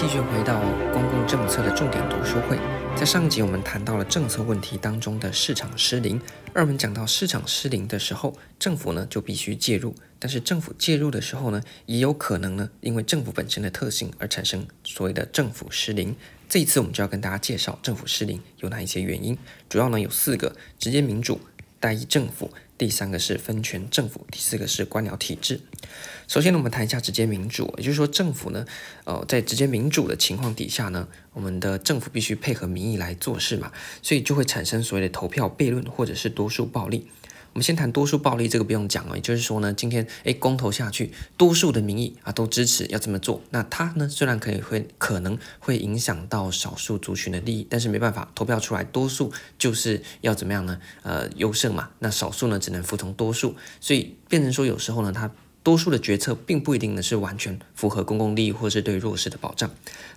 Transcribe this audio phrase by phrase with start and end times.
[0.00, 0.58] 继续回到
[0.94, 2.58] 公共政策的重点读书会，
[2.96, 6.18] 在上集我们谈到了政策问题当中的市场失灵。
[6.54, 9.94] 而我们讲到市场失灵的时候，政府呢就必须介入。
[10.18, 16.16] 但是政府介入的时候呢，也有可能呢，因为政府本身的特性而产生所谓的政府失灵。
[16.48, 19.36] 这一次我们就要跟大家介绍政府失灵有哪一些原因，
[19.68, 21.38] 主要呢有四个：直接民主、
[21.78, 22.50] 代议政府。
[22.80, 25.60] 第三个是分权政府，第四个是官僚体制。
[26.26, 28.64] 首先呢，我们谈一下直接民主，也就是说，政府呢，
[29.04, 37.06] 呃，在直接民主的情况底下呢，我们的政府必须配合民意来做事嘛，所以就会产生所谓的投票悖论或者是多数暴力。
[37.52, 50.78] 我们先谈多数暴力，这个不用讲了，也就是说呢，今天诶公投下去，多数的民意啊都支持要这么做，那他呢虽然可以会可能会影响到少数族群的利益，但是没办法，投票出来多数就是要怎么样呢？
[51.02, 55.30] 呃，优胜嘛，那少数呢只能服从多数，所以变成说有时候呢他。
[55.62, 59.70] 多数的决策并不一定呢是完全符合公共利益，或是对弱势的保障。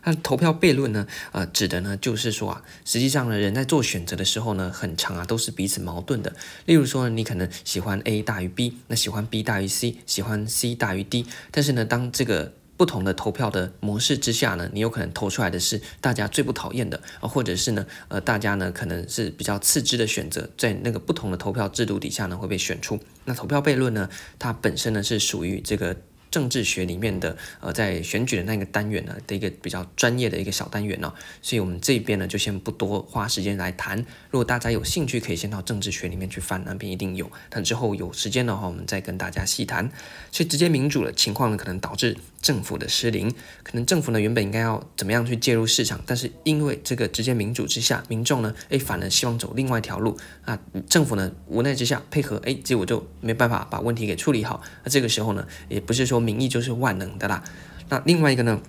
[0.05, 1.07] 那投票悖论呢？
[1.31, 6.33] 呃，指的呢就是说啊，实际上呢，人在做选择的时候呢，很长啊都是彼此矛盾的。
[6.65, 22.99] 例如说呢，你可能喜欢 A 大于 B，那喜欢 B 大于 C，喜欢 C 大于 D，但是呢，当这个不同的投票的模式之下呢，你有可能投出来的是大家最不讨厌的啊，或者是呢，呃，大家呢可能是比较次之的选择，在那个不同的投票制度底下呢会被选出。
[23.25, 25.95] 那投票悖论呢，它本身呢是属于这个。
[26.33, 33.99] 政治学里面的呃，在选举的那个单元呢的一个比较专业的一个小单元呢、哦，所以我们这边呢就先不多花时间来谈。
[34.31, 37.31] 如果大家有兴趣，可以先到政治学里面去翻，那边一定有。
[37.51, 39.87] 但之后有时间的话，我们再跟大家细谈。
[40.31, 43.31] 所以直接民主的情况呢，可能导致政府的失灵。
[43.61, 50.59] 可能政府呢原本应该要怎么样去介入市场，但是因为这个直接民主之下，民众呢诶反而希望走另外一条路啊，
[50.89, 54.63] 政府呢无奈之下配合，诶结果就没办法把问题给处理好。
[54.83, 56.22] 那这个时候呢，也不是说。
[56.23, 57.43] 名义就是万能的啦。
[57.89, 58.61] 那另外一个呢？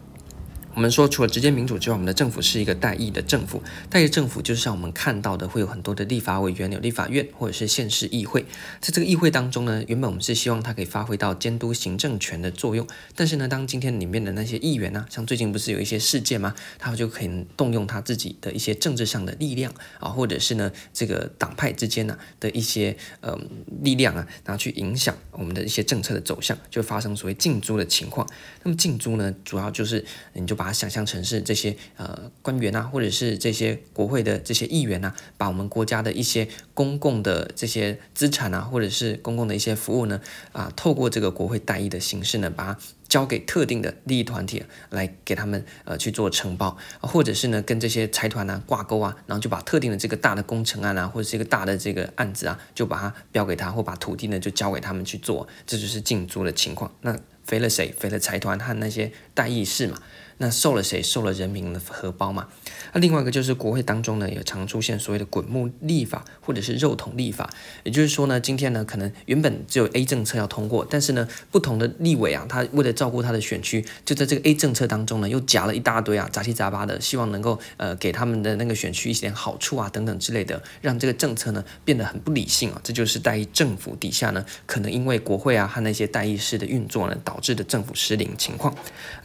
[0.75, 3.63] 我们说，除了直接民主之外，我们的政府是一个代议的政府。
[3.89, 8.45] 代议政府就是像我们看到的，会有很多的立法委员，有立法院或者是县市议会。
[8.81, 12.85] 在这个议会当中呢，原本我们是希望它可以发挥到监督行政权的作用。
[13.15, 16.53] 但是呢，当今天里面的那些议员呢、像最近不是有一些事件吗？
[16.77, 23.39] 他们就可以动用他自己的一些政治上的力量啊，或者是呢，这个党派之间呢、的一些呃
[23.81, 28.29] 力量啊，然后去影响我们的一些政策的走向，就发生所谓竞租的情况。
[28.65, 40.19] 那么竞租呢，主要就是你就把把它想象成是这些呃官员啊，或者是这些国会的这些议员啊，把我们国家的一些公共的这些资产啊，或者是公共的一些服务呢，
[40.53, 56.91] 啊，透过这个国会代议的形式呢，把它交给特定的利益团体来给他们呃去做承包，或者是呢跟这些财团啊挂钩啊，然后就把特定的这个大的工程案啊，或者是一个大的这个案子啊，就把它标给他，或把土地呢就交给他们去做，这就是竞租的情况。
[57.03, 57.15] 那
[57.45, 57.93] 肥了谁？
[57.99, 60.01] 肥了财团和那些代议士嘛。
[60.39, 61.03] 那受了谁？
[61.03, 62.49] 受了人民的荷包嘛。
[62.93, 67.49] 那另外一个就是国会当中呢，也常出现所谓的滚木立法或者是肉桶立法。
[67.83, 82.81] 也就是说呢，今天呢，可能原本只有 A 政策要通过，但是呢，不同的立委啊，他为了照顾他的选区，就在这个 A 政策当中呢，又夹了一大堆啊，杂七杂八的，希望能够呃给他们的那个选区一些好处啊等等之类的，让这个政策呢变得很不理性啊。
[82.83, 88.75] 这就是代议政府底下呢，可能因为国会啊和那些代议士的运作呢，导致的政府失灵情况。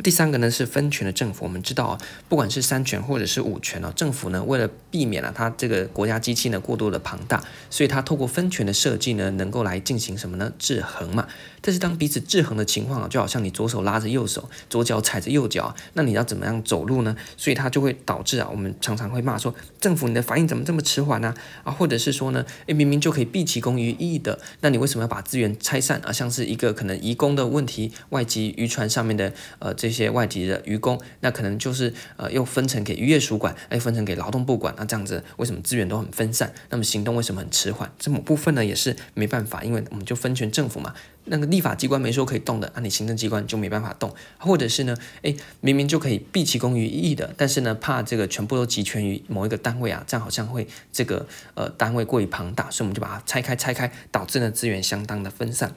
[0.04, 1.10] 第三个呢是分区权。
[1.10, 10.52] 的政府，我们知道啊，不管是三权或者是五权啊，政府呢，为了避免了它这个国家机器呢过度的庞大，所以它透过分权的设计呢，能够来进行什么呢？
[10.60, 11.28] 制衡嘛。
[11.62, 17.16] 但是当彼此制衡的情况啊，就好像你左手拉着右手，左脚踩着右脚，那你要怎么样走路呢？
[17.36, 21.34] 所以它就会导致啊，我们常常会骂说，政府你的反应怎么这么迟缓呢？
[21.64, 26.12] 啊，或者是说呢，诶，明明就可以毕其功于一役的，那你为什么要把资源拆散啊？
[26.12, 30.89] 像是一个可能移工的问题，外籍渔船上面的呃这些外籍的渔工，
[31.20, 36.54] 那可能就是呃又分成给渔业署管，哎，分成给劳动部管，那这样子为什么资源都很分散？
[36.70, 37.92] 那么行动为什么很迟缓？
[38.00, 40.94] 这某部分呢也是没办法，因为我们就分权政府嘛。
[41.32, 55.76] 那个立法机关没说可以动的，那、你行政机关就没办法动，或者是呢，诶，明明就可以毕其功于一役的，但是呢，怕这个全部都集权于某一个单位啊，这样好像会这个呃单位过于庞大，所以我们就把它拆开拆开，导致呢资源相当的分散。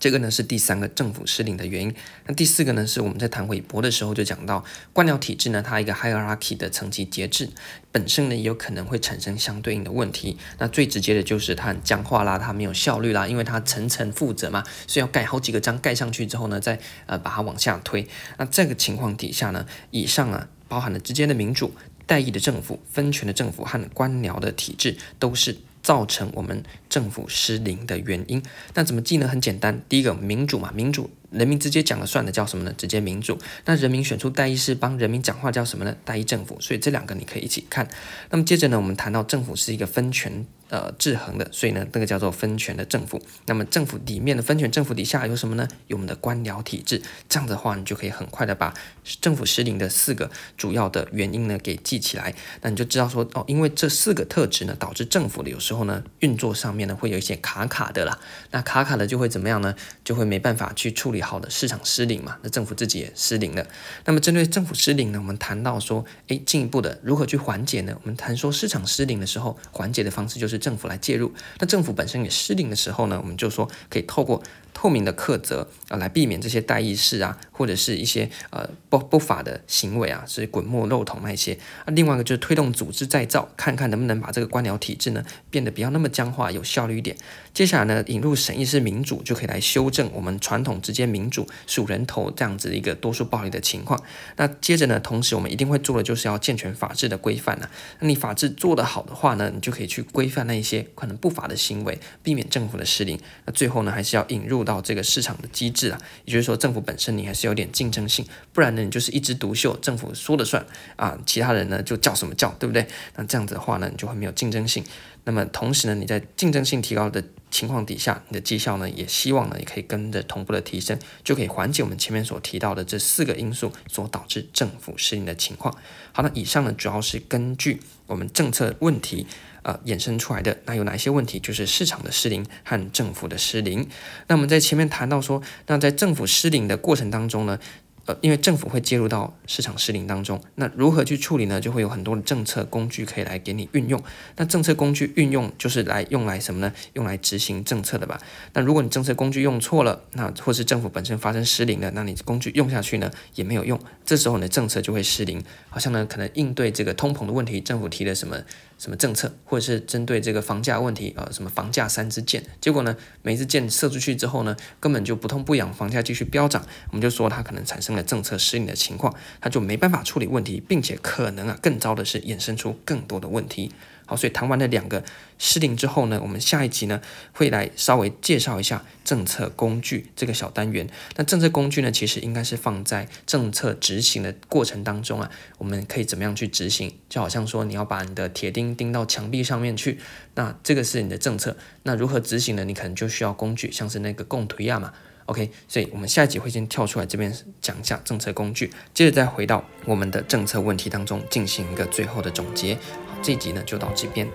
[0.00, 1.94] 这个呢是第三个政府失灵的原因。
[2.26, 4.64] 那第四个呢是我们在谈韦伯的时候就讲到，
[4.94, 7.50] 官僚体制呢，它一个 hierarchy 的层级节制
[7.92, 10.38] 本身呢也有可能会产生相对应的问题。
[10.58, 18.08] 那最直接的就是它很僵化啦，它没有效率啦，因为它层层负责嘛，所以要盖好几个章，盖上去之后呢，再呃把它往下推。
[18.38, 21.74] 那这个情况底下呢，以上啊包含了直接的民主、
[22.06, 28.42] 代议的政府、分权的政府和官僚的体制，都是造成我们政府失灵的原因。
[28.74, 29.26] 那怎么记呢？
[29.26, 31.10] 很简单，第一个民主嘛，民主。
[31.30, 32.74] 人民直接讲了算的叫什么呢？
[32.76, 33.38] 直接民主。
[33.64, 35.94] 那人民选出代议士帮人民讲话叫什么呢？
[36.04, 36.60] 代议政府。
[36.60, 37.88] 所以这两个你可以一起看。
[38.30, 43.22] 那么接着呢，我们谈到政府是一个分权呃制衡的，所以呢，那个叫做分权的政府。
[43.46, 45.68] 那么政府里面的分权政府底下有什么呢？
[45.86, 47.00] 有我们的官僚体制。
[47.28, 48.74] 这样的话，你就可以很快的把
[49.20, 52.34] 政府失灵的四个主要的原因呢给记起来。
[52.62, 58.18] 那你就知道说哦，因为这四个特质呢，导致政府的有时候呢运作上面呢会有一些卡卡的啦。
[58.50, 59.74] 那卡卡的就会怎么样呢？
[60.04, 61.20] 就会没办法去处理。
[61.20, 63.66] 好的，市场失灵嘛，那政府自己也失灵了。
[64.06, 67.94] 那么针对政府失灵呢，我们谈到说，诶，进一步的如何去缓解呢？
[68.02, 71.32] 我们谈说市场失灵的时候，缓解的方式就是政府来介入。
[71.58, 74.40] 那政府本身也失灵的时候呢，我们就说可以透过。
[74.72, 81.88] 透明的课责啊，来避免这些代议士啊，或者是一些呃不不法的行为啊，是滚木漏桶那些啊。
[81.88, 87.16] 另外一个就是推动组织再造，看看能不能把这个官僚体制呢变得不要那么僵化，有效率一点。
[87.52, 94.00] 接下来呢，引入审议式民主，就可以来修正我们传统直接民主数人头这样子一个多数暴力的情况。
[94.36, 97.68] 那接着呢，同时我们一定会做的就是要健全法治的规范啊。
[97.98, 103.18] 那你法治做得好的话呢，你就可以去规范那一些可能不法的行为，避免政府的失灵。
[103.44, 104.59] 那最后呢，还是要引入。
[104.64, 110.64] 到这个市场的机制啊，也就是说，政府本身你还是有点竞争性，不然呢，你就是一枝独秀，政府说了算
[110.96, 112.86] 啊，其他人呢就叫什么叫，对不对？
[113.16, 114.84] 那这样子的话呢，你就会没有竞争性。
[115.24, 125.76] 那么同时呢，你在竞争性提高的情况底下，你的绩效呢也希望呢也可以跟着同步的提升，就可以缓解我们前面所提到的这四个因素所导致政府失灵的情况。
[126.12, 129.26] 好，那以上呢主要是根据我们政策问题。
[129.62, 131.38] 呃，衍生出来的那有哪些问题？
[131.38, 133.86] 就是市场的失灵和政府的失灵。
[134.28, 137.58] 那我们在前面谈到说，那在政府失灵的过程当中呢，
[138.06, 141.60] 呃，因为政府会介入到市场失灵当中，那如何去处理呢？
[141.60, 144.02] 就会有很多的政策工具可以来给你运用。
[144.36, 146.72] 那政策工具运用就是来用来什么呢？
[146.94, 148.18] 用来执行政策的吧。
[148.54, 153.78] 那如果你政策工具用错了，那或是政府本身发生失灵了，那你工具用下去呢也没有用。
[154.06, 155.44] 这时候你的政策就会失灵。
[155.68, 158.38] 好像呢，可能应对这个通膨的问题，政府提了什么？
[158.80, 173.70] 什么政策，或者是针对这个房价问题，呃，什么房价三支箭，结果呢，每支箭射出去之后呢，根本就不痛不痒，房价继续飙涨，我们就说它可能产生了政策失灵的情况，它就没办法处理问题，并且可能啊，更糟的是衍生出更多的问题。
[174.10, 175.04] 好，所以谈完了两个
[175.38, 177.00] 失灵之后呢，我们下一集呢
[177.32, 180.90] 会来稍微介绍一下政策工具这个小单元。
[181.14, 186.92] 那政策工具呢，其实应该是放在政策执行的过程当中啊，我们可以怎么样去执行？
[187.08, 190.00] 就好像说你要把你的铁钉钉到墙壁上面去，
[190.34, 191.56] 那这个是你的政策。
[191.84, 192.64] 那如何执行呢？
[192.64, 194.92] 你可能就需要工具，像是那个共推亚嘛。
[195.26, 202.76] OK，所以我们下一集会先跳出来这边讲一下政策工具，接着再回到我们的政策问题当中进行一个最后的总结。
[203.22, 204.28] 这集呢就到这边。